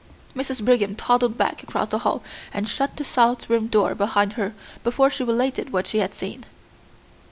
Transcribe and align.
Mrs. 0.35 0.65
Brigham 0.65 0.95
toddled 0.95 1.37
back 1.37 1.61
across 1.61 1.89
the 1.89 1.99
hall 1.99 2.23
and 2.51 2.67
shut 2.67 2.95
the 2.97 3.03
south 3.05 3.47
room 3.51 3.67
door 3.67 3.93
behind 3.93 4.33
her 4.33 4.55
before 4.83 5.11
she 5.11 5.23
related 5.23 5.71
what 5.71 5.85
she 5.85 5.99
had 5.99 6.15
seen. 6.15 6.43